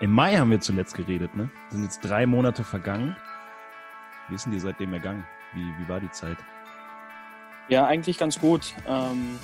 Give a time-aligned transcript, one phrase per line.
[0.00, 1.50] Im Mai haben wir zuletzt geredet, ne?
[1.70, 3.16] Sind jetzt drei Monate vergangen.
[4.28, 5.24] Wie ist denn dir seitdem ergangen?
[5.54, 6.36] Wie, wie war die Zeit?
[7.68, 8.74] Ja, eigentlich ganz gut.
[8.86, 9.38] Ähm,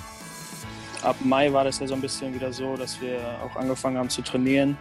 [1.01, 4.09] ab Mai war das ja so ein bisschen wieder so, dass wir auch angefangen haben
[4.09, 4.77] zu trainieren.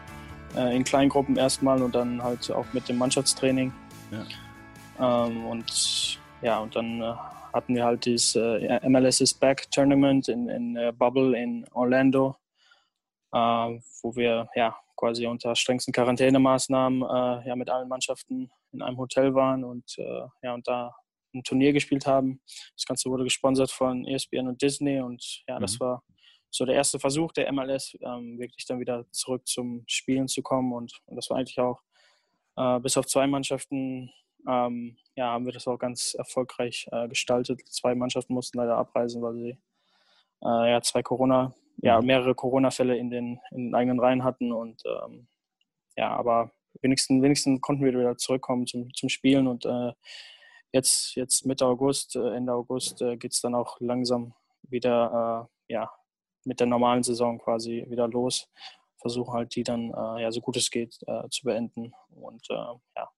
[0.54, 3.72] Äh, in Kleingruppen erstmal und dann halt auch mit dem Mannschaftstraining.
[4.10, 5.26] Ja.
[5.26, 7.14] Ähm, und ja, und dann äh,
[7.54, 12.36] hatten wir halt dieses äh, MLS is Back Tournament in, in äh, Bubble in Orlando,
[13.32, 13.38] äh,
[14.02, 19.34] wo wir ja quasi unter strengsten Quarantänemaßnahmen äh, ja mit allen Mannschaften in einem Hotel
[19.34, 20.94] waren und äh, ja und da
[21.34, 22.40] ein Turnier gespielt haben.
[22.76, 25.80] Das Ganze wurde gesponsert von ESPN und Disney und ja, das Mhm.
[25.80, 26.04] war
[26.50, 30.72] so der erste Versuch der MLS, ähm, wirklich dann wieder zurück zum Spielen zu kommen
[30.72, 31.80] und, und das war eigentlich auch
[32.56, 34.12] äh, bis auf zwei Mannschaften
[34.46, 37.60] ähm, ja, haben wir das auch ganz erfolgreich äh, gestaltet.
[37.68, 39.58] Zwei Mannschaften mussten leider abreisen, weil sie
[40.44, 42.06] äh, ja, zwei Corona, ja, Mhm.
[42.06, 44.52] mehrere Corona-Fälle in den, in den eigenen Reihen hatten.
[44.52, 45.28] Und ähm,
[45.96, 49.46] ja, aber wenigstens, wenigstens konnten wir wieder zurückkommen zum, zum Spielen.
[49.46, 49.92] Und äh,
[50.72, 55.72] jetzt, jetzt Mitte August, äh, Ende August äh, geht es dann auch langsam wieder äh,
[55.74, 55.90] ja,
[56.44, 58.48] mit der normalen Saison quasi wieder los.
[59.00, 61.92] Versuchen halt die dann äh, ja, so gut es geht äh, zu beenden.
[62.10, 63.10] Und äh, ja,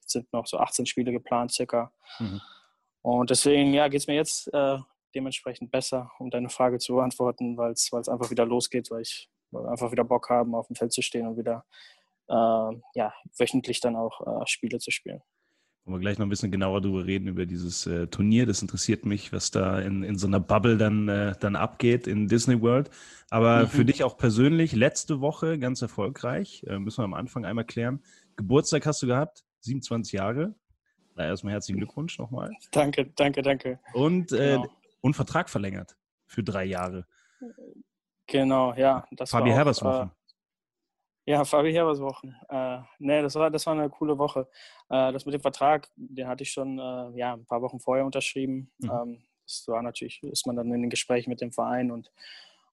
[0.00, 1.92] jetzt sind noch so 18 Spiele geplant circa.
[2.18, 2.40] Mhm.
[3.02, 4.52] Und deswegen ja, geht es mir jetzt
[5.14, 9.64] dementsprechend besser, um deine Frage zu beantworten, weil es einfach wieder losgeht, weil ich weil
[9.64, 11.64] wir einfach wieder Bock haben, auf dem Feld zu stehen und wieder
[12.28, 12.32] äh,
[12.94, 15.20] ja, wöchentlich dann auch äh, Spiele zu spielen.
[15.84, 18.46] Wollen wir gleich noch ein bisschen genauer drüber reden, über dieses äh, Turnier.
[18.46, 22.28] Das interessiert mich, was da in, in so einer Bubble dann, äh, dann abgeht in
[22.28, 22.90] Disney World.
[23.30, 23.68] Aber Mhm.
[23.68, 28.04] für dich auch persönlich, letzte Woche ganz erfolgreich, äh, müssen wir am Anfang einmal klären.
[28.36, 30.54] Geburtstag hast du gehabt, 27 Jahre.
[31.16, 32.50] Na, erstmal herzlichen Glückwunsch nochmal.
[32.70, 33.80] Danke, danke, danke.
[33.94, 34.68] Und, äh, Genau.
[35.00, 35.96] Und Vertrag verlängert
[36.26, 37.06] für drei Jahre.
[38.26, 39.06] Genau, ja.
[39.10, 40.10] Das Fabi war auch, Herbers äh, Wochen.
[41.26, 42.34] Ja, Fabi Herbers Wochen.
[42.48, 44.48] Äh, nee, das war, das war eine coole Woche.
[44.88, 48.04] Äh, das mit dem Vertrag, den hatte ich schon äh, ja, ein paar Wochen vorher
[48.04, 48.70] unterschrieben.
[48.78, 48.90] Mhm.
[48.90, 52.12] Ähm, das war natürlich, ist man dann in den Gesprächen mit dem Verein und,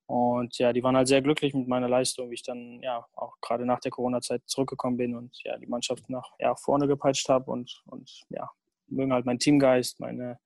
[0.05, 3.35] und ja, die waren halt sehr glücklich mit meiner Leistung, wie ich dann ja auch
[3.41, 7.49] gerade nach der Corona-Zeit zurückgekommen bin und ja, die Mannschaft nach ja, vorne gepeitscht habe
[7.49, 8.49] und, und ja,
[8.87, 10.39] mögen halt meinen Teamgeist, meine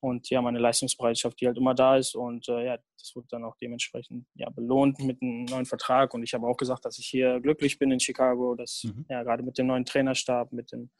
[0.00, 2.14] und ja, meine Leistungsbereitschaft, die halt immer da ist.
[2.14, 6.14] Und äh, ja, das wurde dann auch dementsprechend ja, belohnt mit einem neuen Vertrag.
[6.14, 9.06] Und ich habe auch gesagt, dass ich hier glücklich bin in Chicago, dass Mhm.
[9.08, 10.90] ja gerade mit dem neuen Trainerstab, mit dem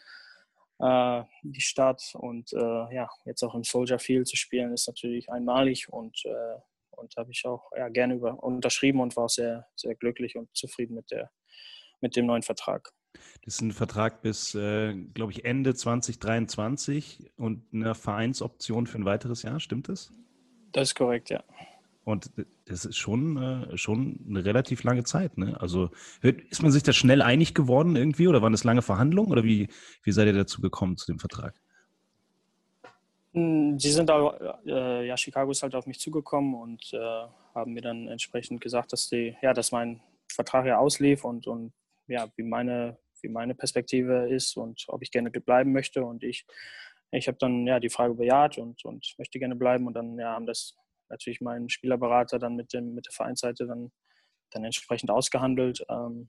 [0.79, 5.31] äh, die Stadt und äh, ja, jetzt auch im Soldier Field zu spielen, ist natürlich
[5.31, 9.67] einmalig und äh, und habe ich auch ja, gerne über, unterschrieben und war auch sehr,
[9.75, 11.31] sehr glücklich und zufrieden mit der
[12.03, 12.93] mit dem neuen Vertrag.
[13.45, 19.05] Das ist ein Vertrag bis, äh, glaube ich, Ende 2023 und eine Vereinsoption für ein
[19.05, 20.13] weiteres Jahr, stimmt das?
[20.73, 21.43] Das ist korrekt, ja.
[22.05, 22.31] Und
[22.65, 25.39] das ist schon, äh, schon eine relativ lange Zeit.
[25.39, 25.61] Ne?
[25.61, 25.91] Also
[26.23, 29.69] ist man sich da schnell einig geworden irgendwie oder waren das lange Verhandlungen oder wie,
[30.03, 31.55] wie seid ihr dazu gekommen zu dem Vertrag?
[33.33, 37.73] Mm, Sie sind da, äh, ja, Chicago ist halt auf mich zugekommen und äh, haben
[37.73, 41.73] mir dann entsprechend gesagt, dass die, ja, dass mein Vertrag ja auslief und, und
[42.11, 46.05] ja, wie meine, wie meine Perspektive ist und ob ich gerne bleiben möchte.
[46.05, 46.47] Und ich,
[47.13, 49.87] ich habe dann ja die Frage bejaht und, und möchte gerne bleiben.
[49.87, 50.77] Und dann ja, haben das
[51.09, 53.93] natürlich mein Spielerberater dann mit dem, mit der Vereinsseite dann,
[54.51, 55.85] dann entsprechend ausgehandelt.
[55.89, 56.29] Ähm,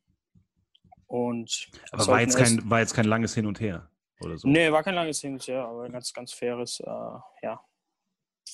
[1.07, 3.89] und Aber war jetzt, kein, war jetzt kein langes Hin und Her
[4.21, 4.47] oder so.
[4.47, 6.85] Nee, war kein langes Hin und Her, aber ein ganz, ganz faires, äh,
[7.43, 7.59] ja,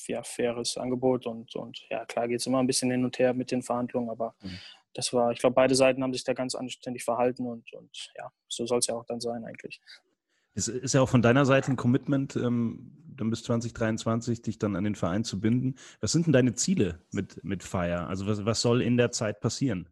[0.07, 3.33] ja, faires Angebot und, und ja, klar geht es immer ein bisschen hin und her
[3.33, 4.59] mit den Verhandlungen, aber Mhm.
[4.97, 8.31] Das war, ich glaube, beide Seiten haben sich da ganz anständig verhalten und, und ja,
[8.47, 9.79] so soll es ja auch dann sein eigentlich.
[10.55, 14.75] Es ist ja auch von deiner Seite ein Commitment, ähm, dann bis 2023 dich dann
[14.75, 15.75] an den Verein zu binden.
[16.01, 18.07] Was sind denn deine Ziele mit, mit Fire?
[18.07, 19.87] Also was, was soll in der Zeit passieren?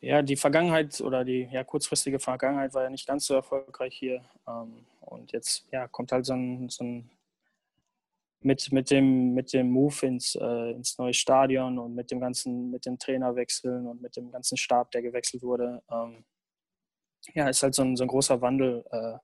[0.00, 4.24] Ja, die Vergangenheit oder die ja, kurzfristige Vergangenheit war ja nicht ganz so erfolgreich hier.
[4.46, 7.10] Ähm, und jetzt ja, kommt halt so ein, so ein
[8.40, 12.70] mit, mit, dem, mit dem Move ins, äh, ins neue Stadion und mit dem ganzen,
[12.70, 16.24] mit den Trainerwechseln und mit dem ganzen Stab, der gewechselt wurde, ähm,
[17.34, 19.18] ja, ist halt so ein, so ein großer Wandel äh,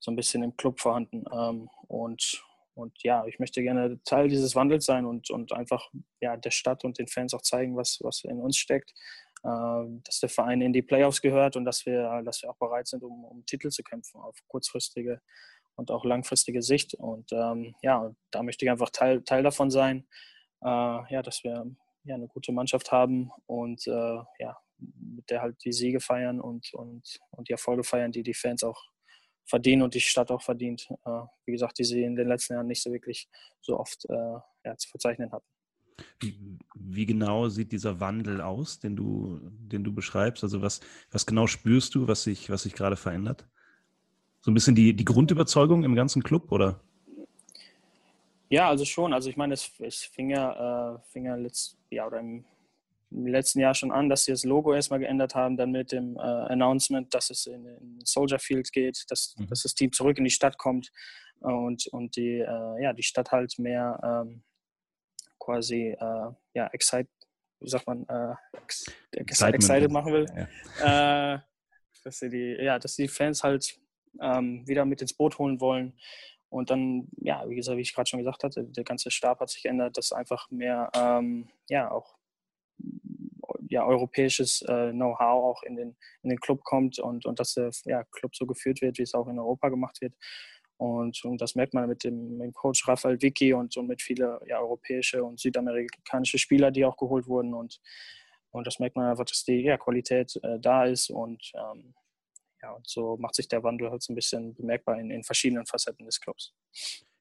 [0.00, 1.24] so ein bisschen im Club vorhanden.
[1.32, 2.44] Ähm, und,
[2.74, 6.84] und ja, ich möchte gerne Teil dieses Wandels sein und, und einfach ja, der Stadt
[6.84, 8.92] und den Fans auch zeigen, was, was in uns steckt.
[9.42, 12.86] Äh, dass der Verein in die Playoffs gehört und dass wir, dass wir auch bereit
[12.86, 15.20] sind, um, um Titel zu kämpfen auf kurzfristige
[15.76, 16.94] und auch langfristige Sicht.
[16.94, 20.06] Und ähm, ja, da möchte ich einfach Teil, Teil davon sein,
[20.62, 21.66] äh, ja, dass wir
[22.04, 26.72] ja, eine gute Mannschaft haben und äh, ja, mit der halt die Siege feiern und,
[26.74, 28.80] und, und die Erfolge feiern, die die Fans auch
[29.46, 30.88] verdienen und die Stadt auch verdient.
[31.04, 33.28] Äh, wie gesagt, die sie in den letzten Jahren nicht so wirklich
[33.60, 35.46] so oft äh, ja, zu verzeichnen hatten.
[36.18, 40.42] Wie, wie, genau sieht dieser Wandel aus, den du, den du beschreibst?
[40.42, 40.80] Also was,
[41.10, 43.48] was genau spürst du, was sich, was sich gerade verändert?
[44.44, 46.78] So ein bisschen die, die Grundüberzeugung im ganzen Club, oder?
[48.50, 49.14] Ja, also schon.
[49.14, 52.44] Also ich meine, es, es fing ja, äh, fing ja letzt, ja, oder im
[53.10, 56.16] im letzten Jahr schon an, dass sie das Logo erstmal geändert haben, dann mit dem
[56.16, 59.46] äh, Announcement, dass es in, in Soldier Field geht, dass, mhm.
[59.46, 60.90] dass das Team zurück in die Stadt kommt
[61.38, 64.42] und, und die, äh, ja, die Stadt halt mehr ähm,
[65.38, 67.08] quasi äh, ja, excite,
[67.60, 70.26] wie sagt man, äh, ex, excited machen will.
[70.80, 71.34] Ja.
[71.34, 71.38] Äh,
[72.02, 73.78] dass sie die, ja, dass die Fans halt
[74.20, 75.98] ähm, wieder mit ins Boot holen wollen.
[76.48, 79.50] Und dann, ja, wie gesagt, wie ich gerade schon gesagt hatte, der ganze Stab hat
[79.50, 82.16] sich geändert, dass einfach mehr, ähm, ja, auch
[83.68, 87.70] ja, europäisches äh, Know-how auch in den, in den Club kommt und, und dass der
[87.86, 90.14] ja, Club so geführt wird, wie es auch in Europa gemacht wird.
[90.76, 94.02] Und, und das merkt man mit dem, mit dem Coach Rafael Vicky und, und mit
[94.02, 97.54] vielen ja, europäische und südamerikanische Spieler, die auch geholt wurden.
[97.54, 97.80] Und,
[98.50, 101.10] und das merkt man einfach, dass die ja, Qualität äh, da ist.
[101.10, 101.94] Und, ähm,
[102.64, 105.66] ja, und so macht sich der Wandel halt so ein bisschen bemerkbar in, in verschiedenen
[105.66, 106.54] Facetten des Clubs.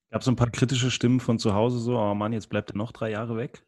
[0.10, 2.78] Gab es ein paar kritische Stimmen von zu Hause so, oh Mann, jetzt bleibt er
[2.78, 3.66] noch drei Jahre weg?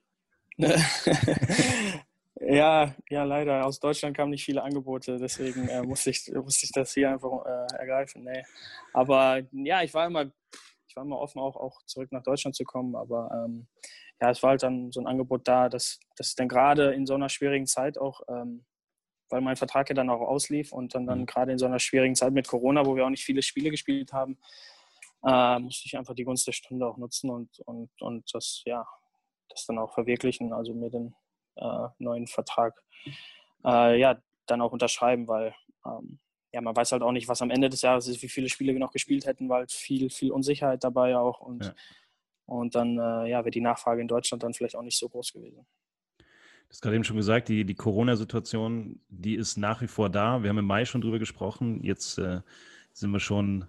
[2.42, 3.66] Ja, ja, leider.
[3.66, 7.45] Aus Deutschland kamen nicht viele Angebote, deswegen äh, musste, ich, musste ich das hier einfach
[7.45, 8.25] äh, ergreifen.
[8.25, 8.44] Nee.
[8.92, 10.25] Aber ja, ich war immer,
[10.86, 12.95] ich war immer offen, auch, auch zurück nach Deutschland zu kommen.
[12.98, 13.68] Aber ähm,
[14.22, 17.16] ja, es war halt dann so ein Angebot da, dass, dass dann gerade in so
[17.16, 18.66] einer schwierigen Zeit auch, ähm,
[19.30, 21.25] weil mein Vertrag ja dann auch auslief und dann, dann mhm.
[21.25, 24.13] gerade in so einer schwierigen Zeit mit Corona, wo wir auch nicht viele Spiele gespielt
[24.13, 24.38] haben,
[25.25, 28.86] äh, musste ich einfach die Gunst der Stunde auch nutzen und, und, und das, ja,
[29.50, 30.54] das dann auch verwirklichen.
[30.54, 31.16] Also mir den
[31.56, 32.81] äh, neuen Vertrag
[33.66, 35.56] äh, ja, dann auch unterschreiben, weil
[35.86, 36.19] ähm,
[36.54, 38.74] ja, man weiß halt auch nicht, was am Ende des Jahres ist, wie viele Spiele
[38.74, 41.74] wir noch gespielt hätten, weil viel, viel Unsicherheit dabei auch und, ja.
[42.45, 45.33] und dann äh, ja, wäre die Nachfrage in Deutschland dann vielleicht auch nicht so groß
[45.33, 45.66] gewesen.
[46.69, 50.44] Hast gerade eben schon gesagt, die, die Corona-Situation, die ist nach wie vor da.
[50.44, 51.83] Wir haben im Mai schon drüber gesprochen.
[51.83, 52.41] Jetzt äh,
[52.91, 53.65] sind wir schon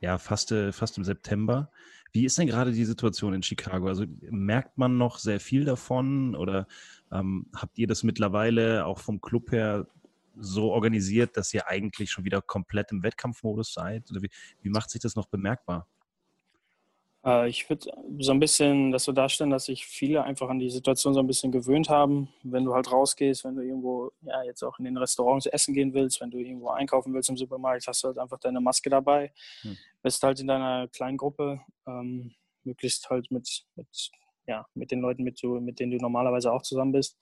[0.00, 1.70] ja, fast, äh, fast im September.
[2.12, 3.88] Wie ist denn gerade die Situation in Chicago?
[3.88, 6.66] Also merkt man noch sehr viel davon oder
[7.12, 9.86] ähm, habt ihr das mittlerweile auch vom Club her
[10.36, 14.10] so organisiert, dass ihr eigentlich schon wieder komplett im Wettkampfmodus seid?
[14.10, 14.30] Oder wie,
[14.62, 15.86] wie macht sich das noch bemerkbar?
[17.24, 20.70] Äh, ich würde so ein bisschen das so darstellen, dass sich viele einfach an die
[20.70, 22.28] Situation so ein bisschen gewöhnt haben.
[22.42, 25.94] Wenn du halt rausgehst, wenn du irgendwo, ja, jetzt auch in den Restaurants essen gehen
[25.94, 29.32] willst, wenn du irgendwo einkaufen willst im Supermarkt, hast du halt einfach deine Maske dabei.
[29.62, 29.76] Hm.
[30.02, 32.34] Bist halt in deiner kleinen Gruppe, ähm,
[32.64, 34.10] möglichst halt mit, mit,
[34.46, 37.16] ja, mit den Leuten, mit, du, mit denen du normalerweise auch zusammen bist.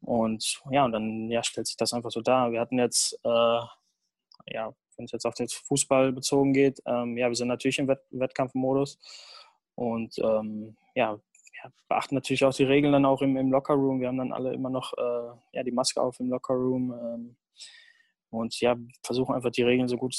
[0.00, 2.50] Und ja, und dann ja, stellt sich das einfach so dar.
[2.50, 3.60] Wir hatten jetzt, äh,
[4.46, 7.88] ja, wenn es jetzt auf den Fußball bezogen geht, ähm, ja, wir sind natürlich im
[7.88, 8.98] Wett Wettkampfmodus
[9.74, 11.18] und ähm, ja,
[11.88, 14.00] beachten natürlich auch die Regeln dann auch im, im Lockerroom.
[14.00, 17.36] Wir haben dann alle immer noch äh, ja, die Maske auf im Lockerroom ähm,
[18.30, 20.14] und ja, versuchen einfach die Regeln so gut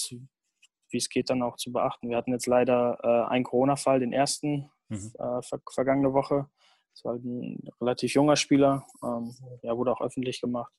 [0.94, 2.10] wie es geht dann auch zu beachten.
[2.10, 5.12] Wir hatten jetzt leider äh, einen Corona-Fall, den ersten mhm.
[5.18, 6.48] äh, ver vergangene Woche.
[6.94, 10.72] Das war halt ein relativ junger Spieler, ähm, ja, wurde auch öffentlich gemacht.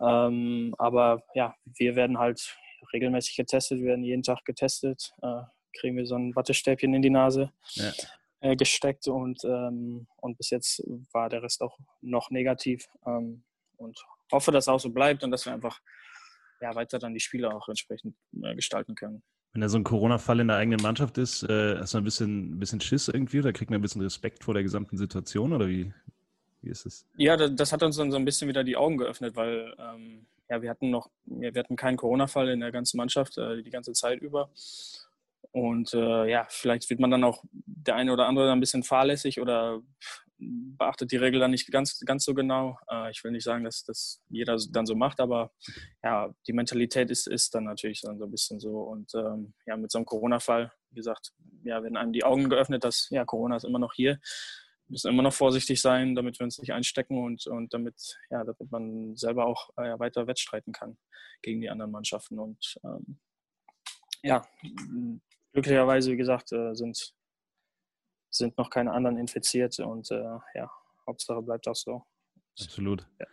[0.00, 2.58] Ähm, aber ja, wir werden halt
[2.92, 5.42] regelmäßig getestet, wir werden jeden Tag getestet, äh,
[5.78, 7.92] kriegen wir so ein Wattestäbchen in die Nase ja.
[8.40, 10.82] äh, gesteckt und, ähm, und bis jetzt
[11.12, 13.44] war der Rest auch noch negativ ähm,
[13.76, 13.98] und
[14.32, 15.80] hoffe, dass auch so bleibt und dass wir einfach
[16.60, 19.22] ja, weiter dann die Spiele auch entsprechend äh, gestalten können.
[19.52, 22.54] Wenn da so ein Corona-Fall in der eigenen Mannschaft ist, äh, hast du ein bisschen,
[22.54, 25.68] ein bisschen Schiss irgendwie oder kriegt man ein bisschen Respekt vor der gesamten Situation oder
[25.68, 25.92] wie,
[26.60, 27.06] wie ist es?
[27.16, 30.26] Ja, das, das hat uns dann so ein bisschen wieder die Augen geöffnet, weil ähm,
[30.48, 33.92] ja, wir hatten noch, wir hatten keinen Corona-Fall in der ganzen Mannschaft äh, die ganze
[33.92, 34.50] Zeit über.
[35.52, 39.40] Und äh, ja, vielleicht wird man dann auch der eine oder andere ein bisschen fahrlässig
[39.40, 39.80] oder
[40.38, 42.78] beachtet die Regel dann nicht ganz, ganz so genau.
[42.90, 45.52] Äh, ich will nicht sagen, dass das jeder dann so macht, aber
[46.02, 48.80] ja, die Mentalität ist, ist dann natürlich dann so ein bisschen so.
[48.82, 51.32] Und ähm, ja, mit so einem Corona-Fall, wie gesagt,
[51.64, 54.20] ja, werden einem die Augen geöffnet, dass ja, Corona ist immer noch hier.
[54.88, 58.70] Müssen immer noch vorsichtig sein, damit wir uns nicht einstecken und, und damit, ja, damit
[58.70, 60.96] man selber auch äh, weiter wettstreiten kann
[61.42, 62.38] gegen die anderen Mannschaften.
[62.38, 63.18] Und ähm,
[64.22, 64.46] ja,
[65.52, 67.14] glücklicherweise, wie gesagt, äh, sind,
[68.30, 70.70] sind noch keine anderen infiziert und äh, ja,
[71.06, 72.04] Hauptsache bleibt auch so.
[72.60, 73.06] Absolut.
[73.18, 73.26] Ja.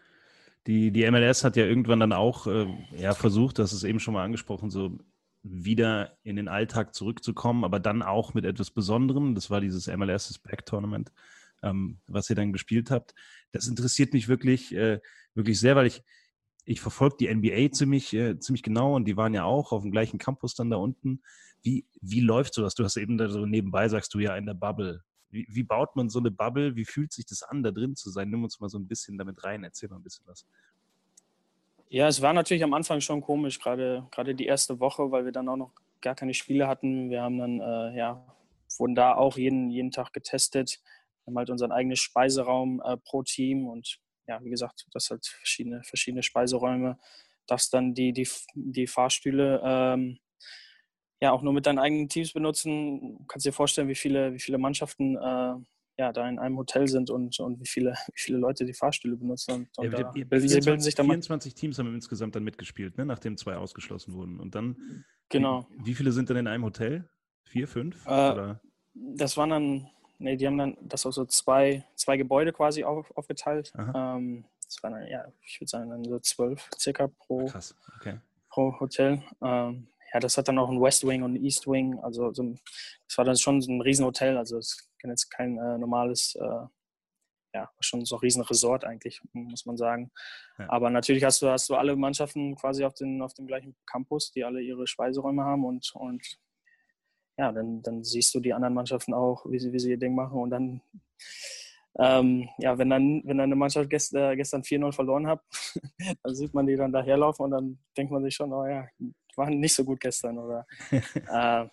[0.68, 4.16] Die, die MLS hat ja irgendwann dann auch äh, ja, versucht, das ist eben schon
[4.16, 4.98] mal angesprochen, so
[5.44, 9.36] wieder in den Alltag zurückzukommen, aber dann auch mit etwas Besonderem.
[9.36, 11.12] Das war dieses MLS Back Tournament,
[11.64, 13.14] ähm, was ihr dann gespielt habt.
[13.52, 15.00] Das interessiert mich wirklich, äh,
[15.34, 16.04] wirklich sehr, weil ich,
[16.66, 19.92] ich verfolge die NBA ziemlich, äh, ziemlich genau und die waren ja auch auf dem
[19.92, 21.22] gleichen Campus dann da unten.
[21.62, 22.76] Wie, wie läuft sowas?
[22.76, 25.02] Du hast eben da so nebenbei, sagst du ja, in der Bubble.
[25.30, 26.76] Wie, wie baut man so eine Bubble?
[26.76, 28.30] Wie fühlt sich das an, da drin zu sein?
[28.30, 30.46] Nimm uns mal so ein bisschen damit rein, erzähl mal ein bisschen was.
[31.90, 35.32] Ja, es war natürlich am Anfang schon komisch, gerade, gerade die erste Woche, weil wir
[35.32, 35.72] dann auch noch
[36.02, 37.10] gar keine Spiele hatten.
[37.10, 38.26] Wir haben dann, äh, ja,
[38.78, 40.82] wurden da auch jeden, jeden Tag getestet.
[41.25, 45.25] Wir haben halt unseren eigenen Speiseraum äh, pro Team und ja, wie gesagt, das halt
[45.25, 46.98] verschiedene, verschiedene Speiseräume.
[47.48, 50.20] Darfst dann die, die, die Fahrstühle ähm,
[51.22, 53.17] ja auch nur mit deinen eigenen Teams benutzen.
[53.20, 55.55] Du kannst dir vorstellen, wie viele, wie viele Mannschaften äh,
[55.98, 59.15] ja, da in einem Hotel sind und, und wie, viele, wie viele Leute die Fahrstühle
[59.15, 59.51] benutzen.
[59.51, 63.05] Und, und ja, bilden, 24, bilden sich dann 24 Teams haben insgesamt dann mitgespielt, ne?
[63.05, 64.39] nachdem zwei ausgeschlossen wurden.
[64.39, 65.67] Und dann, genau.
[65.70, 67.10] wie, wie viele sind dann in einem Hotel?
[67.44, 68.05] Vier, fünf?
[68.05, 68.55] Äh,
[68.94, 73.12] das waren dann, nee, die haben dann das auch so zwei, zwei Gebäude quasi auf,
[73.15, 73.74] aufgeteilt.
[73.77, 77.50] Ähm, das waren dann, ja, ich würde sagen, dann so zwölf circa pro.
[78.00, 78.19] Okay.
[78.50, 79.24] pro Hotel.
[79.43, 82.00] Ähm, ja, das hat dann auch ein West Wing und ein East Wing.
[82.00, 82.60] Also so ein,
[83.07, 84.38] das war dann schon so ein Riesenhotel.
[84.38, 86.65] Also es kann jetzt kein äh, normales, äh,
[87.53, 90.12] ja, schon so ein Riesenresort eigentlich, muss man sagen.
[90.57, 90.69] Ja.
[90.69, 94.31] Aber natürlich hast du, hast du alle Mannschaften quasi auf, den, auf dem gleichen Campus,
[94.31, 96.38] die alle ihre Speiseräume haben und, und
[97.38, 100.15] ja, dann, dann siehst du die anderen Mannschaften auch, wie sie, wie sie ihr Ding
[100.15, 100.82] machen und dann
[101.98, 105.42] ähm, ja, wenn dann, wenn dann eine Mannschaft gest, äh, gestern 4-0 verloren hat,
[106.24, 108.88] dann sieht man die dann daherlaufen und dann denkt man sich schon, oh ja,
[109.38, 110.38] waren nicht so gut gestern.
[110.38, 111.68] Oder, äh,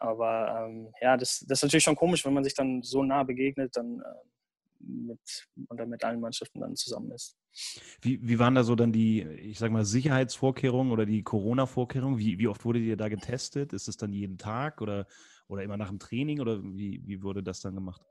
[0.00, 3.22] aber ähm, ja, das, das ist natürlich schon komisch, wenn man sich dann so nah
[3.22, 4.28] begegnet dann, äh,
[4.82, 7.36] mit, und dann mit allen Mannschaften dann zusammen ist.
[8.00, 12.18] Wie, wie waren da so dann die, ich sag mal, Sicherheitsvorkehrungen oder die Corona-Vorkehrungen?
[12.18, 13.72] Wie, wie oft wurde ihr da getestet?
[13.72, 15.06] Ist es dann jeden Tag oder,
[15.48, 18.02] oder immer nach dem Training oder wie, wie wurde das dann gemacht?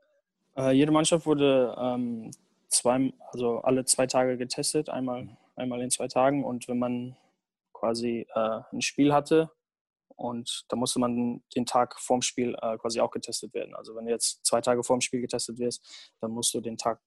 [0.56, 2.30] Äh, jede Mannschaft wurde ähm,
[2.68, 6.44] zwei, also alle zwei Tage getestet, einmal, einmal in zwei Tagen.
[6.44, 7.16] Und wenn man
[7.72, 9.50] quasi äh, ein Spiel hatte
[10.22, 13.74] und da musste man den Tag vorm Spiel äh, quasi auch getestet werden.
[13.74, 17.00] Also wenn du jetzt zwei Tage vorm Spiel getestet wirst, dann musst du den Tag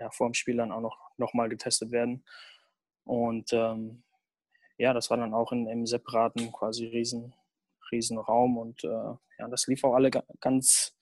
[0.00, 2.24] ja, vorm Spiel dann auch noch, noch mal getestet werden.
[3.04, 4.02] Und ähm,
[4.78, 7.34] ja, das war dann auch in einem separaten quasi riesen,
[7.92, 10.98] riesen Raum und äh, ja, das lief auch alle ganz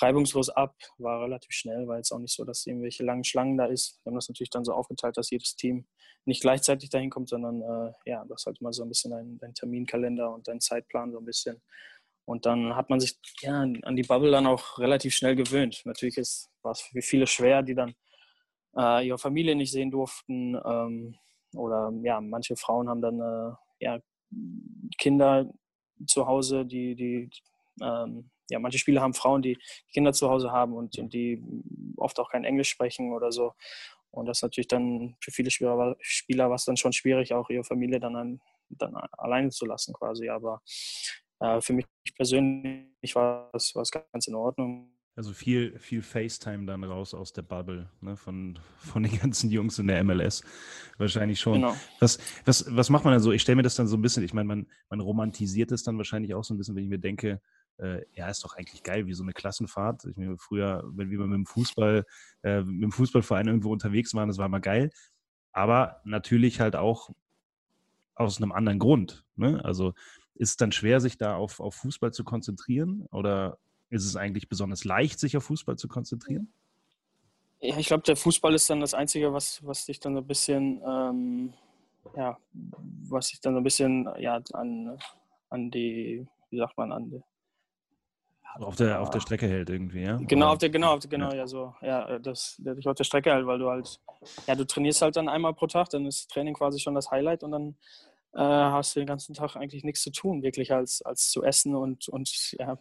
[0.00, 3.66] reibungslos ab, war relativ schnell, war jetzt auch nicht so, dass irgendwelche langen Schlangen da
[3.66, 4.00] ist.
[4.02, 5.86] Wir haben das natürlich dann so aufgeteilt, dass jedes Team
[6.24, 9.54] nicht gleichzeitig dahin kommt, sondern äh, ja, das halt mal so ein bisschen dein, dein
[9.54, 11.62] Terminkalender und dein Zeitplan so ein bisschen.
[12.26, 15.82] Und dann hat man sich ja, an die Bubble dann auch relativ schnell gewöhnt.
[15.84, 17.94] Natürlich ist, war es für viele schwer, die dann
[18.76, 20.54] äh, ihre Familie nicht sehen durften.
[20.54, 21.16] Ähm,
[21.54, 23.98] oder ja, manche Frauen haben dann äh, ja,
[24.98, 25.50] Kinder
[26.06, 27.30] zu Hause, die, die
[27.82, 29.58] ähm, ja, manche Spieler haben Frauen, die
[29.92, 31.42] Kinder zu Hause haben und, und die
[31.96, 33.54] oft auch kein Englisch sprechen oder so.
[34.10, 37.50] Und das ist natürlich dann für viele Spieler, Spieler war es dann schon schwierig, auch
[37.50, 40.28] ihre Familie dann, an, dann alleine zu lassen quasi.
[40.28, 40.62] Aber
[41.40, 44.90] äh, für mich persönlich war es ganz in Ordnung.
[45.16, 49.78] Also viel, viel FaceTime dann raus aus der Bubble, ne, von, von den ganzen Jungs
[49.78, 50.42] in der MLS.
[50.98, 51.54] Wahrscheinlich schon.
[51.54, 51.76] Genau.
[52.00, 53.30] Was, was, was macht man dann so?
[53.30, 55.96] Ich stelle mir das dann so ein bisschen, ich meine, man, man romantisiert es dann
[55.98, 57.40] wahrscheinlich auch so ein bisschen, wenn ich mir denke,
[58.12, 60.04] ja, ist doch eigentlich geil, wie so eine Klassenfahrt.
[60.04, 62.04] Ich meine, früher, wenn wir mit dem Fußball,
[62.42, 64.90] äh, mit dem Fußballverein irgendwo unterwegs waren, das war mal geil.
[65.52, 67.10] Aber natürlich halt auch
[68.14, 69.24] aus einem anderen Grund.
[69.36, 69.64] Ne?
[69.64, 69.94] Also
[70.34, 73.06] ist es dann schwer, sich da auf, auf Fußball zu konzentrieren?
[73.10, 73.58] Oder
[73.90, 76.52] ist es eigentlich besonders leicht, sich auf Fußball zu konzentrieren?
[77.60, 80.26] Ja, ich glaube, der Fußball ist dann das Einzige, was, was dich dann so ein
[80.26, 81.54] bisschen, ähm,
[82.16, 82.38] ja,
[83.08, 84.98] was sich dann so ein bisschen ja, an,
[85.48, 87.22] an die, wie sagt man, an die,
[88.60, 90.18] auf der, auf der Strecke hält irgendwie, ja?
[90.22, 91.36] Genau, auf der, genau, auf der, genau, ja.
[91.38, 91.74] ja, so.
[91.82, 94.00] Ja, das, der dich auf der Strecke hält, weil du halt,
[94.46, 97.42] ja, du trainierst halt dann einmal pro Tag, dann ist Training quasi schon das Highlight
[97.42, 97.76] und dann
[98.34, 101.74] äh, hast du den ganzen Tag eigentlich nichts zu tun, wirklich als, als zu essen
[101.74, 102.78] und, und ja,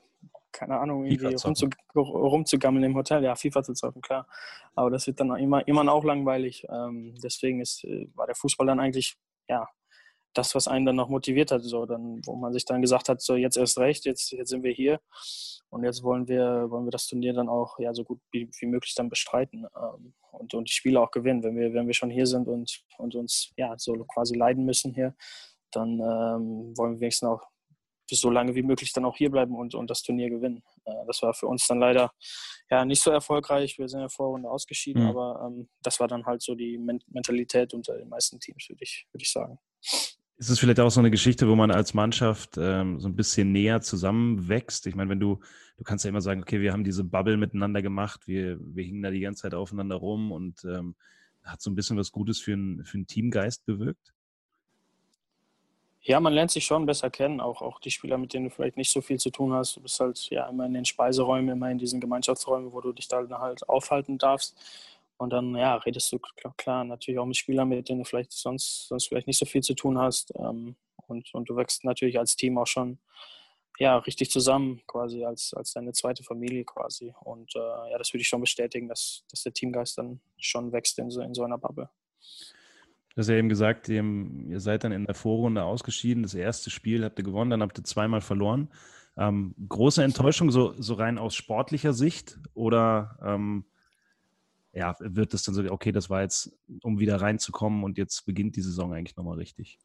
[0.51, 3.23] keine Ahnung, irgendwie rumzu, rumzugammeln im Hotel.
[3.23, 4.27] Ja, FIFA zu zocken, klar.
[4.75, 6.65] Aber das wird dann immer, immer auch langweilig.
[6.69, 9.17] Ähm, deswegen ist, äh, war der Fußball dann eigentlich,
[9.49, 9.67] ja,
[10.33, 13.21] das, was einen dann noch motiviert hat, so dann, wo man sich dann gesagt hat,
[13.21, 14.99] so jetzt erst recht, jetzt, jetzt sind wir hier
[15.69, 18.65] und jetzt wollen wir, wollen wir das Turnier dann auch ja, so gut wie, wie
[18.65, 21.43] möglich dann bestreiten ähm, und, und die Spiele auch gewinnen.
[21.43, 24.93] Wenn wir, wenn wir schon hier sind und, und uns ja so quasi leiden müssen
[24.93, 25.15] hier,
[25.71, 27.41] dann ähm, wollen wir wenigstens auch
[28.11, 30.61] so lange wie möglich dann auch hier bleiben und, und das Turnier gewinnen.
[30.85, 32.11] Äh, das war für uns dann leider
[32.69, 33.77] ja nicht so erfolgreich.
[33.77, 35.09] Wir sind ja Vorrunde ausgeschieden, mhm.
[35.09, 39.07] aber ähm, das war dann halt so die Mentalität unter den meisten Teams, würde ich,
[39.11, 39.57] würd ich sagen.
[40.37, 43.51] Ist es vielleicht auch so eine Geschichte, wo man als Mannschaft ähm, so ein bisschen
[43.51, 44.87] näher zusammenwächst?
[44.87, 45.39] Ich meine, wenn du,
[45.77, 49.03] du kannst ja immer sagen, okay, wir haben diese Bubble miteinander gemacht, wir, wir hingen
[49.03, 50.95] da die ganze Zeit aufeinander rum und ähm,
[51.43, 54.13] hat so ein bisschen was Gutes für, ein, für einen Teamgeist bewirkt?
[56.05, 58.75] Ja, man lernt sich schon besser kennen, auch, auch die Spieler, mit denen du vielleicht
[58.75, 59.77] nicht so viel zu tun hast.
[59.77, 63.07] Du bist halt ja immer in den Speiseräumen, immer in diesen Gemeinschaftsräumen, wo du dich
[63.07, 64.57] da halt aufhalten darfst.
[65.17, 68.31] Und dann, ja, redest du klar, klar, natürlich auch mit Spielern, mit denen du vielleicht
[68.31, 70.33] sonst, sonst vielleicht nicht so viel zu tun hast.
[70.37, 70.75] Ähm,
[71.07, 72.99] und, und du wächst natürlich als Team auch schon
[73.79, 77.13] ja, richtig zusammen, quasi als, als deine zweite Familie quasi.
[77.21, 80.99] Und äh, ja, das würde ich schon bestätigen, dass, dass der Teamgeist dann schon wächst
[80.99, 81.89] in so, in so einer Bubble.
[83.15, 86.23] Du hast ja eben gesagt, ihr seid dann in der Vorrunde ausgeschieden.
[86.23, 88.69] Das erste Spiel habt ihr gewonnen, dann habt ihr zweimal verloren.
[89.17, 92.39] Ähm, große Enttäuschung, so, so rein aus sportlicher Sicht?
[92.55, 93.65] Oder ähm,
[94.73, 96.51] ja, wird das dann so, okay, das war jetzt,
[96.81, 99.77] um wieder reinzukommen und jetzt beginnt die Saison eigentlich nochmal richtig?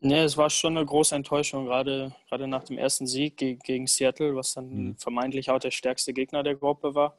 [0.00, 3.86] Nee, es war schon eine große Enttäuschung, gerade, gerade nach dem ersten Sieg gegen, gegen
[3.86, 4.96] Seattle, was dann mhm.
[4.96, 7.16] vermeintlich auch der stärkste Gegner der Gruppe war.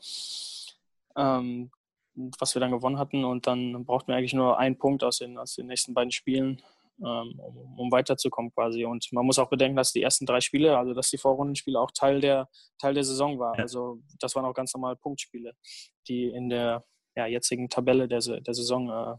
[1.15, 1.71] Ähm,
[2.39, 3.23] was wir dann gewonnen hatten.
[3.23, 6.61] Und dann brauchten wir eigentlich nur einen Punkt aus den, aus den nächsten beiden Spielen,
[6.99, 8.85] ähm, um, um, weiterzukommen quasi.
[8.85, 11.91] Und man muss auch bedenken, dass die ersten drei Spiele, also dass die Vorrundenspiele auch
[11.91, 12.49] Teil der,
[12.79, 13.55] Teil der Saison war.
[13.55, 13.63] Ja.
[13.63, 15.53] Also das waren auch ganz normale Punktspiele,
[16.07, 16.85] die in der
[17.15, 19.15] ja, jetzigen Tabelle der, der Saison äh,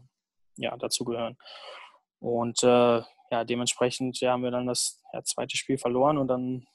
[0.57, 1.37] ja, dazugehören.
[2.19, 6.65] Und äh, ja, dementsprechend ja, haben wir dann das ja, zweite Spiel verloren und dann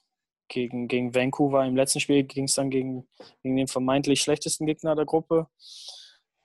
[0.49, 3.09] gegen, gegen Vancouver im letzten Spiel ging es dann gegen,
[3.43, 5.49] gegen den vermeintlich schlechtesten Gegner der Gruppe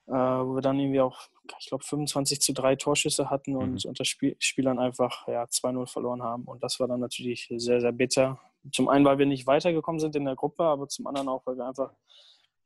[0.09, 1.19] äh, wo wir dann irgendwie auch,
[1.59, 3.89] ich glaube, 25 zu 3 Torschüsse hatten und mhm.
[3.89, 6.43] unter Spiel, Spielern einfach ja, 2-0 verloren haben.
[6.45, 8.39] Und das war dann natürlich sehr, sehr bitter.
[8.71, 11.57] Zum einen, weil wir nicht weitergekommen sind in der Gruppe, aber zum anderen auch, weil
[11.57, 11.93] wir einfach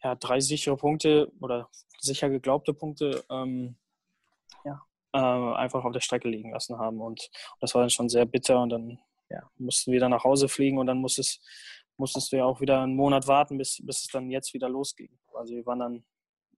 [0.03, 1.69] ja, drei sichere Punkte oder
[1.99, 3.77] sicher geglaubte Punkte ähm,
[4.65, 4.81] ja,
[5.13, 6.99] äh, einfach auf der Strecke liegen lassen haben.
[6.99, 7.29] Und
[7.61, 8.61] das war dann schon sehr bitter.
[8.61, 11.41] Und dann ja, mussten wir dann nach Hause fliegen und dann muss es,
[11.97, 15.17] musstest du ja auch wieder einen Monat warten, bis, bis es dann jetzt wieder losging.
[15.33, 16.03] Also wir waren dann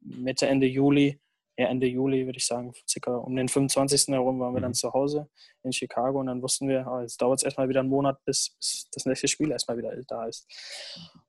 [0.02, 1.20] Mitte, Ende Juli,
[1.58, 4.08] ja Ende Juli würde ich sagen, circa um den 25.
[4.08, 4.76] herum waren wir dann mhm.
[4.76, 5.30] zu Hause
[5.64, 8.56] in Chicago und dann wussten wir, oh, jetzt dauert es erstmal wieder einen Monat, bis,
[8.60, 10.48] bis, das nächste Spiel erstmal wieder da ist.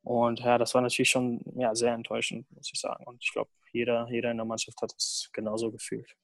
[0.03, 3.05] Und ja, das war natürlich schon ja, sehr enttäuschend, muss ich sagen.
[3.07, 6.17] Und ich glaube, jeder, jeder in der Mannschaft hat es genauso gefühlt.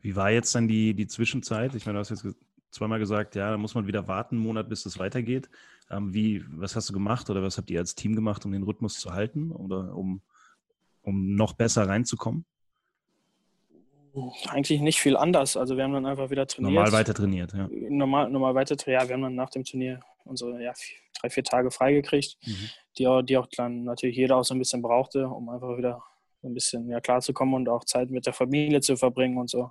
[0.00, 1.74] Wie war jetzt dann die, die Zwischenzeit?
[1.74, 2.26] Ich meine, du hast jetzt
[2.70, 5.48] zweimal gesagt, ja, da muss man wieder warten, einen Monat, bis es weitergeht.
[5.90, 8.62] Ähm, wie, was hast du gemacht oder was habt ihr als Team gemacht, um den
[8.62, 10.22] Rhythmus zu halten oder um
[11.04, 12.44] um noch besser reinzukommen?
[14.48, 15.56] Eigentlich nicht viel anders.
[15.56, 16.74] Also wir haben dann einfach wieder trainiert.
[16.74, 17.68] Normal weiter trainiert, ja.
[17.70, 19.02] Normal, normal weiter trainiert.
[19.02, 20.72] Ja, wir haben dann nach dem Turnier unsere ja,
[21.20, 22.70] drei, vier Tage freigekriegt, mhm.
[22.98, 26.02] die, auch, die auch dann natürlich jeder auch so ein bisschen brauchte, um einfach wieder
[26.42, 29.70] ein bisschen ja, klarzukommen und auch Zeit mit der Familie zu verbringen und so.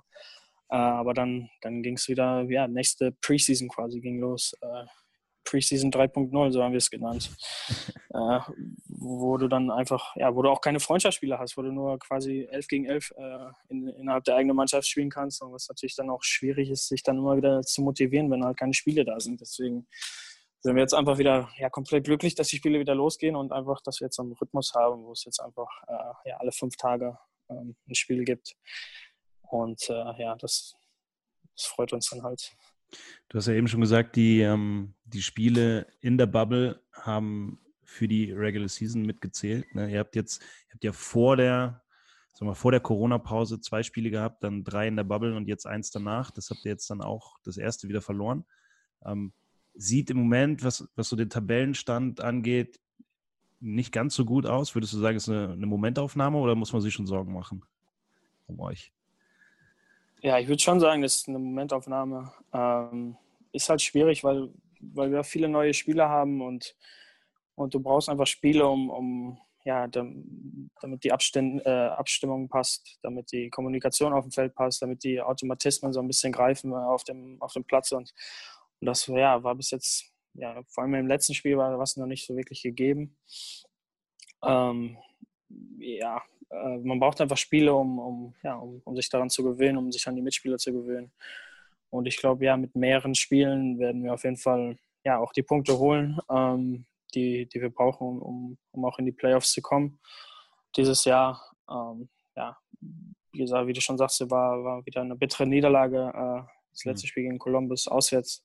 [0.70, 4.54] Äh, aber dann, dann ging es wieder, ja, nächste Preseason quasi ging los.
[4.60, 4.84] Äh,
[5.44, 7.30] Preseason 3.0, so haben wir es genannt.
[8.14, 8.40] äh,
[8.86, 12.48] wo du dann einfach, ja, wo du auch keine Freundschaftsspiele hast, wo du nur quasi
[12.50, 16.10] 11 gegen 11 äh, in, innerhalb der eigenen Mannschaft spielen kannst und was natürlich dann
[16.10, 19.40] auch schwierig ist, sich dann immer wieder zu motivieren, wenn halt keine Spiele da sind.
[19.40, 19.86] Deswegen
[20.60, 23.82] sind wir jetzt einfach wieder ja, komplett glücklich, dass die Spiele wieder losgehen und einfach,
[23.82, 27.18] dass wir jetzt einen Rhythmus haben, wo es jetzt einfach äh, ja, alle fünf Tage
[27.50, 28.56] ähm, ein Spiel gibt.
[29.42, 30.74] Und äh, ja, das,
[31.54, 32.56] das freut uns dann halt.
[33.28, 38.08] Du hast ja eben schon gesagt, die, ähm, die Spiele in der Bubble haben für
[38.08, 39.74] die Regular Season mitgezählt.
[39.74, 39.90] Ne?
[39.90, 41.82] Ihr habt jetzt, ihr habt ja vor der,
[42.32, 45.66] sagen wir, vor der Corona-Pause zwei Spiele gehabt, dann drei in der Bubble und jetzt
[45.66, 46.30] eins danach.
[46.30, 48.44] Das habt ihr jetzt dann auch das erste wieder verloren.
[49.04, 49.32] Ähm,
[49.74, 52.80] sieht im Moment, was, was so den Tabellenstand angeht,
[53.60, 54.74] nicht ganz so gut aus.
[54.74, 57.64] Würdest du sagen, ist eine, eine Momentaufnahme oder muss man sich schon Sorgen machen
[58.46, 58.92] um euch?
[60.24, 62.32] Ja, ich würde schon sagen, das ist eine Momentaufnahme.
[62.54, 63.18] Ähm,
[63.52, 64.48] ist halt schwierig, weil,
[64.80, 66.74] weil wir viele neue Spieler haben und,
[67.56, 73.32] und du brauchst einfach Spiele, um, um ja, damit die Abstimm, äh, Abstimmung passt, damit
[73.32, 77.04] die Kommunikation auf dem Feld passt, damit die Automatismen so ein bisschen greifen äh, auf
[77.04, 77.92] dem, auf dem Platz.
[77.92, 78.14] Und,
[78.80, 82.06] und das ja, war bis jetzt, ja, vor allem im letzten Spiel war was noch
[82.06, 83.18] nicht so wirklich gegeben.
[84.42, 84.96] Ähm,
[85.78, 89.78] ja, äh, man braucht einfach Spiele, um, um, ja, um, um sich daran zu gewöhnen,
[89.78, 91.12] um sich an die Mitspieler zu gewöhnen.
[91.90, 95.42] Und ich glaube, ja, mit mehreren Spielen werden wir auf jeden Fall ja auch die
[95.42, 100.00] Punkte holen, ähm, die, die wir brauchen, um, um auch in die Playoffs zu kommen.
[100.76, 101.40] Dieses Jahr,
[101.70, 102.56] ähm, ja,
[103.32, 106.12] wie gesagt, wie du schon sagst, war, war wieder eine bittere Niederlage.
[106.14, 107.08] Äh, das letzte mhm.
[107.08, 108.44] Spiel gegen Columbus auswärts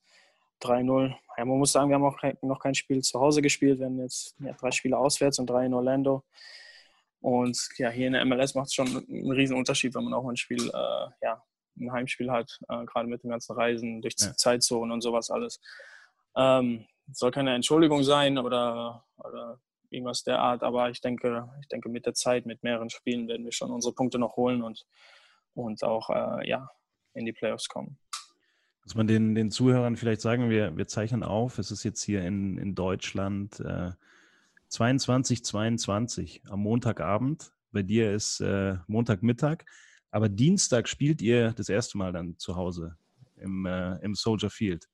[0.62, 1.15] 3-0.
[1.38, 3.80] Ja, man muss sagen, wir haben auch noch kein Spiel zu Hause gespielt.
[3.80, 6.24] Wir haben jetzt ja, drei Spiele auswärts und drei in Orlando.
[7.22, 10.28] Und ja, hier in der MLS macht es schon einen riesen Unterschied, wenn man auch
[10.28, 11.44] ein Spiel, äh, ja,
[11.80, 14.34] ein Heimspiel hat, äh, gerade mit den ganzen Reisen durch ja.
[14.36, 15.60] Zeitzonen und sowas alles.
[16.36, 21.90] Ähm, soll keine Entschuldigung sein oder, oder irgendwas der Art, aber ich denke, ich denke,
[21.90, 24.86] mit der Zeit, mit mehreren Spielen werden wir schon unsere Punkte noch holen und,
[25.54, 26.70] und auch äh, ja,
[27.14, 27.98] in die Playoffs kommen.
[28.84, 32.24] Muss man den, den Zuhörern vielleicht sagen, wir, wir zeichnen auf, es ist jetzt hier
[32.24, 33.92] in, in Deutschland äh,
[34.70, 37.52] 22, 22 am Montagabend.
[37.72, 39.66] Bei dir ist äh, Montagmittag,
[40.12, 42.96] aber Dienstag spielt ihr das erste Mal dann zu Hause
[43.38, 44.88] im, äh, im Soldier Field.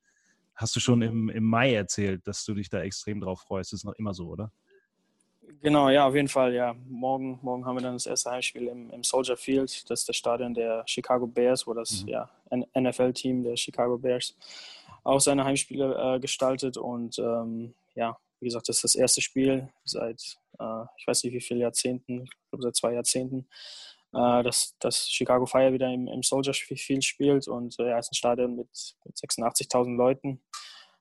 [0.56, 3.74] Hast du schon im, im Mai erzählt, dass du dich da extrem drauf freust?
[3.74, 4.52] Das ist noch immer so, oder?
[5.62, 6.76] Genau, ja, auf jeden Fall, ja.
[6.88, 9.90] Morgen, morgen haben wir dann das erste Heimspiel im, im Soldier Field.
[9.90, 12.10] Das ist das Stadion der Chicago Bears, wo das mhm.
[12.10, 12.30] ja,
[12.78, 14.36] NFL-Team der Chicago Bears
[15.04, 16.78] auch seine Heimspiele äh, gestaltet.
[16.78, 20.22] Und ähm, ja, wie gesagt, das ist das erste Spiel seit,
[20.60, 23.48] äh, ich weiß nicht wie viele Jahrzehnten, ich glaube seit zwei Jahrzehnten,
[24.14, 27.48] äh, dass, dass Chicago Fire wieder im, im Soldier Field spielt.
[27.48, 30.42] Und äh, ja, es ist ein Stadion mit, mit 86.000 Leuten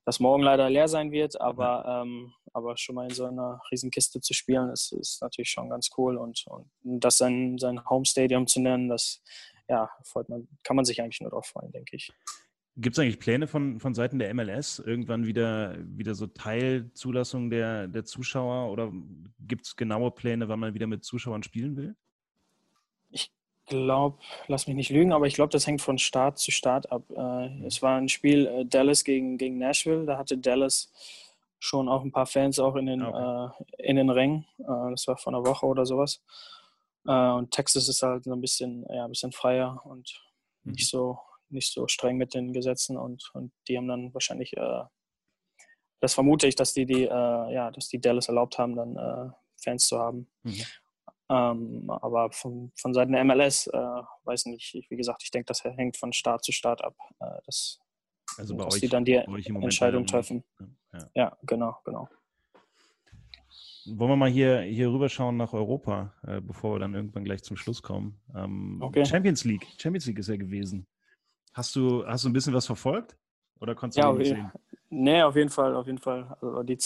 [0.04, 4.20] das morgen leider leer sein wird, aber, ähm, aber schon mal in so einer Riesenkiste
[4.20, 8.46] zu spielen, ist, ist natürlich schon ganz cool und, und das sein, sein Home Stadium
[8.46, 9.22] zu nennen, das
[9.68, 12.12] ja, freut man, kann man sich eigentlich nur darauf freuen, denke ich.
[12.76, 17.86] Gibt es eigentlich Pläne von, von Seiten der MLS, irgendwann wieder, wieder so Teilzulassung der,
[17.86, 18.92] der Zuschauer oder
[19.38, 21.94] gibt es genaue Pläne, wann man wieder mit Zuschauern spielen will?
[23.10, 23.32] Ich
[23.66, 27.04] glaube, lass mich nicht lügen, aber ich glaube, das hängt von Start zu Start ab.
[27.10, 27.64] Äh, mhm.
[27.64, 30.92] es war ein Spiel äh, Dallas gegen, gegen Nashville, da hatte Dallas
[31.60, 33.52] schon auch ein paar Fans auch in den, okay.
[33.78, 34.46] äh, in den Rängen.
[34.58, 36.22] Äh, das war vor einer Woche oder sowas.
[37.06, 40.20] Äh, und Texas ist halt so ein bisschen, ja, ein bisschen freier und
[40.64, 40.72] mhm.
[40.72, 41.18] nicht, so,
[41.54, 44.82] nicht so streng mit den Gesetzen und, und die haben dann wahrscheinlich, äh,
[46.00, 49.98] das vermute ich, dass die, die, ja, dass die Dallas erlaubt haben, dann Fans zu
[49.98, 50.28] haben.
[50.42, 50.60] Mhm.
[51.30, 53.78] Ähm, aber von, von Seiten der MLS, äh,
[54.24, 57.80] weiß nicht, wie gesagt, ich denke, das hängt von Start zu Start ab, äh, dass,
[58.36, 60.44] also dass euch, die dann die Entscheidung treffen.
[60.92, 61.10] Ja.
[61.14, 61.38] ja.
[61.42, 62.08] genau, genau.
[63.86, 67.56] Wollen wir mal hier, hier rüberschauen nach Europa, äh, bevor wir dann irgendwann gleich zum
[67.56, 68.20] Schluss kommen.
[68.34, 69.04] Ähm, okay.
[69.04, 69.66] Champions League.
[69.78, 70.86] Champions League ist ja gewesen.
[71.54, 73.16] Hast du, hast du ein bisschen was verfolgt?
[73.60, 74.52] Oder konntest du ja, sehen?
[74.90, 76.36] Nee, auf jeden Fall, auf jeden Fall.
[76.40, 76.78] Also die,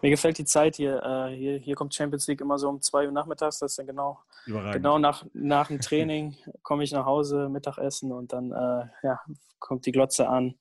[0.00, 1.02] mir gefällt die Zeit hier.
[1.02, 1.58] Äh, hier.
[1.58, 3.58] Hier kommt Champions League immer so um 2 Uhr nachmittags.
[3.58, 8.32] Das ist dann genau, genau nach, nach dem Training komme ich nach Hause, Mittagessen und
[8.32, 9.20] dann äh, ja,
[9.58, 10.54] kommt die Glotze an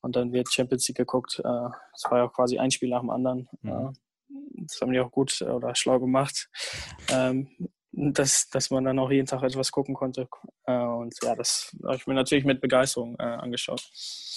[0.00, 1.38] und dann wird Champions League geguckt.
[1.38, 3.48] Es äh, war ja quasi ein Spiel nach dem anderen.
[3.62, 3.92] Mhm.
[4.54, 6.50] das haben die auch gut oder schlau gemacht.
[7.08, 7.48] Ähm,
[7.92, 10.28] dass, dass man dann auch jeden Tag etwas gucken konnte.
[10.64, 13.90] Äh, und ja, das habe ich mir natürlich mit Begeisterung äh, angeschaut.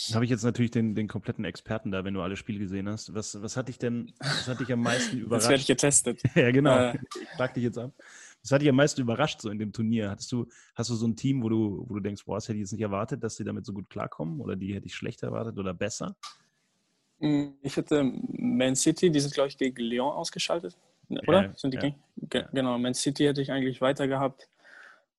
[0.10, 2.90] Da habe ich jetzt natürlich den, den kompletten Experten da, wenn du alle Spiele gesehen
[2.90, 3.14] hast.
[3.14, 5.44] Was, was hat dich denn, was hat dich am meisten überrascht?
[5.44, 6.24] Jetzt werde ich getestet.
[6.36, 6.78] ja, genau.
[6.78, 6.98] Äh.
[7.22, 7.92] Ich frag dich jetzt ab.
[8.42, 10.10] Was hat dich am meisten überrascht so in dem Turnier?
[10.10, 12.58] Hattest du, hast du so ein Team, wo du, wo du denkst, boah, das hätte
[12.58, 14.42] ich jetzt nicht erwartet, dass sie damit so gut klarkommen?
[14.42, 16.16] Oder die hätte ich schlechter erwartet oder besser?
[17.20, 20.76] Hm, ich hätte Man City, die sind, glaube ich, gegen Lyon ausgeschaltet.
[21.10, 21.44] Oder?
[21.44, 21.94] Ja, Sind die ja.
[22.18, 24.50] Ge genau, Man City hätte ich eigentlich weiter gehabt.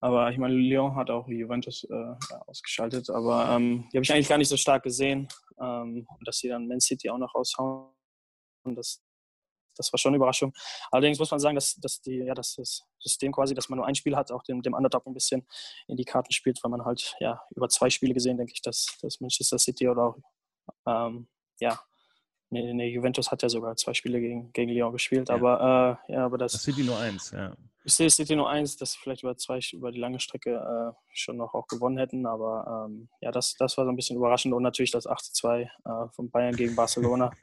[0.01, 2.15] Aber ich meine, Lyon hat auch Juventus äh,
[2.47, 3.09] ausgeschaltet.
[3.11, 5.29] Aber ähm, die habe ich eigentlich gar nicht so stark gesehen.
[5.61, 7.89] Ähm, dass sie dann Man City auch noch raushauen,
[8.67, 9.03] das,
[9.77, 10.53] das war schon eine Überraschung.
[10.91, 13.87] Allerdings muss man sagen, dass, dass, die, ja, dass das System quasi, dass man nur
[13.87, 15.47] ein Spiel hat, auch dem, dem Underdog ein bisschen
[15.87, 18.99] in die Karten spielt, weil man halt ja über zwei Spiele gesehen, denke ich, dass,
[19.01, 20.17] dass Manchester City oder auch
[20.87, 21.29] ähm,
[21.61, 21.81] ja,
[22.55, 25.35] Nee, nee, Juventus hat ja sogar zwei Spiele gegen, gegen Lyon gespielt, ja.
[25.35, 26.53] aber äh, ja, aber das.
[26.53, 27.53] Das City nur eins, ja.
[27.85, 30.97] Ich sehe City nur eins, dass sie vielleicht über zwei über die lange Strecke äh,
[31.13, 34.55] schon noch auch gewonnen hätten, aber ähm, ja, das, das war so ein bisschen überraschend
[34.55, 35.69] und natürlich das 8-2 äh,
[36.13, 37.33] von Bayern gegen Barcelona.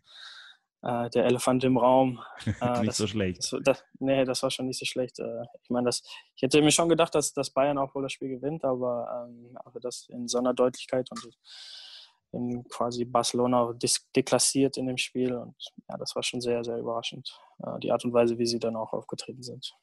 [0.84, 2.20] Äh, der Elefant im Raum.
[2.60, 3.38] Äh, nicht das, so schlecht.
[3.38, 5.20] Das, das, nee, das war schon nicht so schlecht.
[5.20, 6.02] Äh, ich meine, das,
[6.36, 9.56] ich hätte mir schon gedacht, dass, dass Bayern auch wohl das Spiel gewinnt, aber, ähm,
[9.64, 11.38] aber das in so einer Deutlichkeit und
[12.32, 13.74] in quasi Barcelona
[14.16, 15.34] deklassiert in dem Spiel.
[15.34, 15.56] Und
[15.90, 18.76] ja, das war schon sehr, sehr überraschend, äh, die Art und Weise, wie sie dann
[18.76, 19.74] auch aufgetreten sind.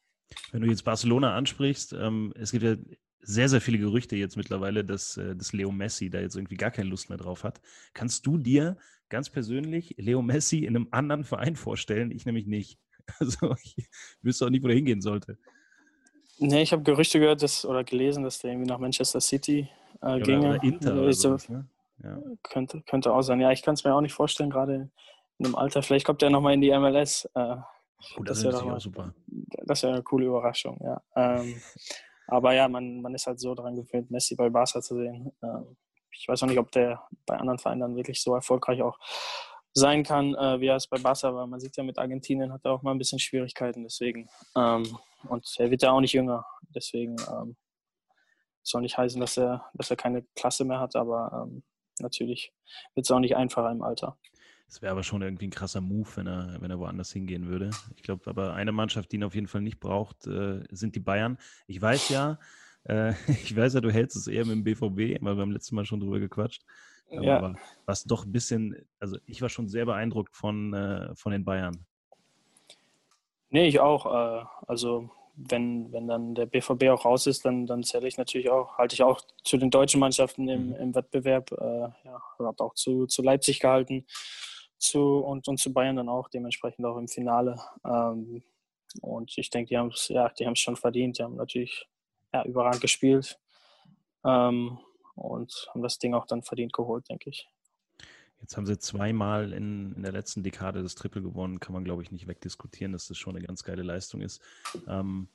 [0.53, 2.77] Wenn du jetzt Barcelona ansprichst, ähm, es gibt ja
[3.21, 6.71] sehr, sehr viele Gerüchte jetzt mittlerweile, dass, äh, dass Leo Messi da jetzt irgendwie gar
[6.71, 7.61] keine Lust mehr drauf hat.
[7.93, 8.77] Kannst du dir
[9.09, 12.11] ganz persönlich Leo Messi in einem anderen Verein vorstellen?
[12.11, 12.79] Ich nämlich nicht.
[13.21, 13.89] Also ich
[14.21, 15.39] wüsste auch nicht, wo er hingehen sollte.
[16.39, 19.67] Nee, ich habe Gerüchte gehört dass, oder gelesen, dass der irgendwie nach Manchester City
[20.03, 20.49] äh, ja, ginge.
[20.51, 21.67] Oder Inter oder so, ne?
[22.03, 22.19] Ja.
[22.43, 23.41] Könnte, könnte auch sein.
[23.41, 24.91] Ja, ich kann es mir auch nicht vorstellen, gerade
[25.39, 25.83] in einem Alter.
[25.83, 27.29] Vielleicht kommt er nochmal in die MLS.
[27.35, 27.57] Äh,
[28.15, 29.13] Gut, das, Das wäre auch super.
[29.65, 31.03] das wäre eine coole Überraschung, ja.
[31.17, 31.61] Ähm,
[32.29, 35.33] aber ja, man, man ist halt so daran gewöhnt, Messi bei Barca zu sehen.
[35.43, 35.77] Ähm,
[36.13, 38.99] ich weiß auch nicht, ob der bei anderen Vereinen dann wirklich so erfolgreich auch
[39.73, 41.47] sein kann, äh, wie er es bei Barca war.
[41.47, 44.29] Man sieht ja, mit Argentinien hat er auch mal ein bisschen Schwierigkeiten, deswegen.
[44.57, 47.57] Ähm, und er wird ja auch nicht jünger, deswegen ähm,
[48.63, 51.65] soll nicht heißen, dass er, dass er keine Klasse mehr hat, aber ähm,
[52.01, 52.53] natürlich
[52.95, 54.17] wird es auch nicht einfacher im Alter.
[54.69, 57.71] Es wäre aber schon irgendwie ein krasser Move, wenn er, wenn er woanders hingehen würde.
[57.97, 61.01] Ich glaube, aber eine Mannschaft, die ihn auf jeden Fall nicht braucht, äh, sind die
[61.01, 61.39] Bayern.
[61.67, 62.39] Ich weiß ja,
[62.85, 65.75] äh, ich weiß ja, du hältst es eher mit dem BVB, weil wir beim letzten
[65.75, 66.65] Mal schon drüber gequatscht.
[67.11, 67.55] Aber, Ja.
[67.87, 71.87] was doch ein bisschen, also ich war schon sehr beeindruckt von, äh, von den Bayern.
[73.51, 74.05] Nee, ich auch.
[74.05, 78.51] Äh, also wenn, wenn dann der BVB auch raus ist, dann, dann zähle ich natürlich
[78.51, 80.75] auch, halte ich auch zu den deutschen Mannschaften im, Mhm.
[80.75, 81.53] im Wettbewerb.
[81.53, 84.07] Äh, ja, habe auch zu, zu Leipzig gehalten
[84.79, 87.61] zu, und, und zu Bayern dann auch, dementsprechend auch im Finale.
[87.85, 88.43] Ähm,
[89.03, 91.19] und ich denke, die haben es ja, die haben es schon verdient.
[91.19, 91.87] Die haben natürlich
[92.33, 93.39] ja, überragend gespielt
[94.25, 94.79] ähm,
[95.15, 97.49] und haben das Ding auch dann verdient geholt, denke ich.
[98.41, 102.03] Jetzt haben sie zweimal in, in der letzten Dekade das Triple gewonnen, kann man, glaube
[102.03, 104.41] ich, nicht wegdiskutieren, dass das schon eine ganz geile Leistung ist.
[104.87, 105.29] Ähm,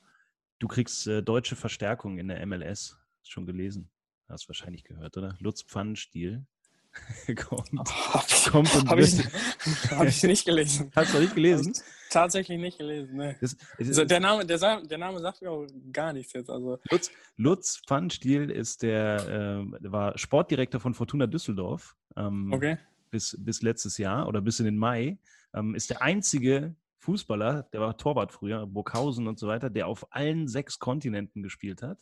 [0.58, 3.90] du kriegst äh, deutsche Verstärkung in der MLS, hast schon gelesen,
[4.28, 5.36] hast wahrscheinlich gehört, oder?
[5.38, 6.46] Lutz Pfannenstiel
[7.36, 9.18] kommt, Habe ich, kommt und hab ich,
[9.90, 10.90] hab ich nicht gelesen.
[10.96, 11.74] Hast du nicht gelesen?
[12.08, 13.36] Tatsächlich nicht gelesen, ne.
[13.40, 16.48] Das, es Also der, Name, der, der Name sagt mir auch gar nichts jetzt.
[16.48, 22.78] Also, Lutz, Lutz Pfannenstiel ist der, der war Sportdirektor von Fortuna Düsseldorf ähm, okay.
[23.14, 25.18] Bis, bis letztes Jahr oder bis in den Mai.
[25.54, 30.12] Ähm, ist der einzige Fußballer, der war Torwart früher, Burghausen und so weiter, der auf
[30.12, 31.98] allen sechs Kontinenten gespielt hat.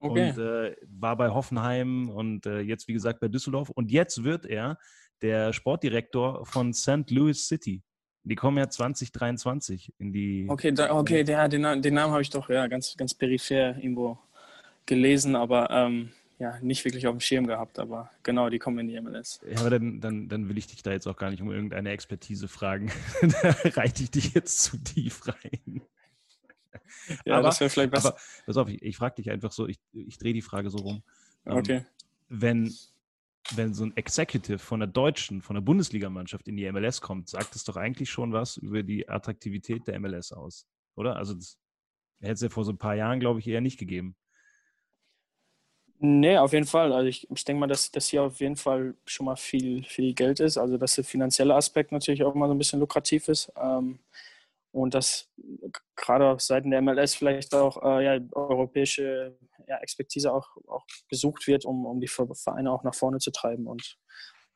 [0.00, 0.30] Okay.
[0.30, 3.70] Und äh, war bei Hoffenheim und äh, jetzt, wie gesagt, bei Düsseldorf.
[3.70, 4.78] Und jetzt wird er
[5.20, 7.08] der Sportdirektor von St.
[7.10, 7.84] Louis City.
[8.24, 10.46] Die kommen ja 2023 in die.
[10.48, 14.18] okay, da, okay der, den, den Namen habe ich doch ja ganz, ganz peripher irgendwo
[14.86, 17.78] gelesen, aber ähm, ja, nicht wirklich auf dem Schirm gehabt.
[17.78, 19.40] Aber genau, die kommen in die MLS.
[19.48, 21.90] Ja, aber dann, dann, dann will ich dich da jetzt auch gar nicht um irgendeine
[21.90, 22.90] Expertise fragen.
[23.22, 25.82] da reite ich dich jetzt zu tief rein.
[27.24, 28.10] Ja, aber, das wäre vielleicht besser.
[28.10, 30.78] aber pass auf, ich, ich frage dich einfach so, ich, ich drehe die Frage so
[30.78, 31.02] rum.
[31.46, 31.86] Ähm, okay.
[32.28, 32.72] Wenn,
[33.54, 37.56] wenn so ein Executive von der deutschen, von der Bundesligamannschaft in die MLS kommt, sagt
[37.56, 41.16] es doch eigentlich schon was über die Attraktivität der MLS aus, oder?
[41.16, 41.58] Also das
[42.20, 44.14] hätte es ja vor so ein paar Jahren, glaube ich, eher nicht gegeben.
[46.04, 46.92] Nee, auf jeden Fall.
[46.92, 50.14] Also ich, ich denke mal, dass das hier auf jeden Fall schon mal viel, viel
[50.14, 50.58] Geld ist.
[50.58, 53.52] Also dass der finanzielle Aspekt natürlich auch mal so ein bisschen lukrativ ist.
[53.56, 54.00] Ähm,
[54.72, 55.28] und dass
[55.94, 59.38] gerade auf Seiten der MLS vielleicht auch äh, ja, europäische
[59.68, 63.30] ja, Expertise auch, auch gesucht wird, um, um die Ver- Vereine auch nach vorne zu
[63.30, 63.68] treiben.
[63.68, 63.96] Und,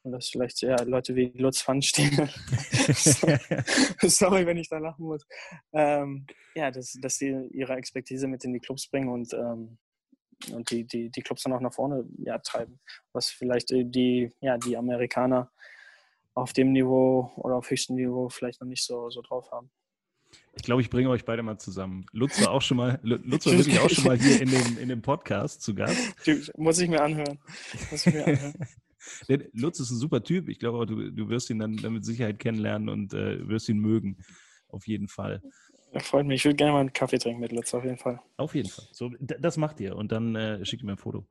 [0.03, 2.11] und dass vielleicht ja, Leute wie Lutz Pfannenstiel,
[4.03, 5.25] sorry, wenn ich da lachen muss,
[5.73, 9.79] ähm, ja, dass, dass die ihre Expertise mit in die Clubs bringen und ähm,
[10.53, 12.79] und die, die, die Clubs dann auch nach vorne ja, treiben,
[13.12, 15.51] was vielleicht äh, die, ja, die Amerikaner
[16.35, 19.70] auf dem Niveau oder auf höchstem Niveau vielleicht noch nicht so, so drauf haben.
[20.55, 22.07] Ich glaube, ich bringe euch beide mal zusammen.
[22.12, 24.88] Lutz war auch schon mal, Lutz war wirklich auch schon mal hier in dem, in
[24.88, 26.14] dem Podcast zu Gast.
[26.57, 27.38] Muss ich mir anhören.
[27.90, 28.55] Muss ich mir anhören.
[29.53, 30.49] Lutz ist ein super Typ.
[30.49, 33.79] Ich glaube, du, du wirst ihn dann, dann mit Sicherheit kennenlernen und äh, wirst ihn
[33.79, 34.18] mögen.
[34.68, 35.42] Auf jeden Fall.
[35.92, 36.40] Das freut mich.
[36.40, 38.20] Ich würde gerne mal einen Kaffee trinken mit Lutz, auf jeden Fall.
[38.37, 38.85] Auf jeden Fall.
[38.92, 41.27] So, das macht ihr und dann äh, schickt ihr mir ein Foto.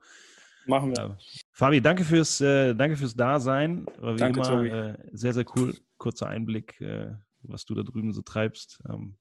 [0.66, 0.98] Machen wir.
[0.98, 1.18] Ja.
[1.52, 3.86] Fabi, danke fürs, äh, danke fürs Dasein.
[4.00, 5.76] War wie Danke, immer äh, sehr, sehr cool.
[5.98, 7.12] Kurzer Einblick, äh,
[7.44, 8.82] was du da drüben so treibst.
[8.90, 9.16] Ähm,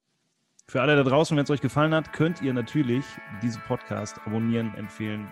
[0.67, 3.05] für alle da draußen, wenn es euch gefallen hat, könnt ihr natürlich
[3.43, 5.31] diesen Podcast abonnieren, empfehlen,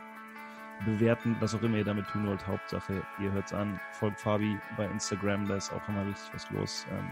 [0.84, 2.46] bewerten, was auch immer ihr damit tun wollt.
[2.46, 3.80] Hauptsache, ihr hört's an.
[3.92, 6.86] Folgt Fabi bei Instagram, da ist auch immer richtig was los.
[6.90, 7.06] Ähm,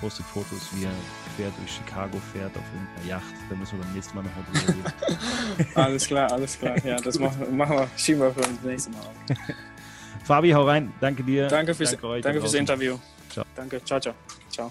[0.00, 0.92] postet Fotos, wie er
[1.36, 3.34] quer durch Chicago fährt auf irgendeiner Yacht.
[3.48, 5.66] Da müssen wir beim nächsten Mal nochmal drüber reden.
[5.74, 6.84] Alles klar, alles klar.
[6.84, 9.14] Ja, das machen, machen wir, schieben wir für uns das nächste Mal auf.
[10.24, 10.92] Fabi, hau rein.
[11.00, 11.48] Danke dir.
[11.48, 12.54] Danke fürs, Danke danke fürs.
[12.54, 12.98] Interview.
[13.30, 13.44] Ciao.
[13.54, 13.82] Danke.
[13.84, 14.14] Ciao, ciao.
[14.50, 14.70] Ciao.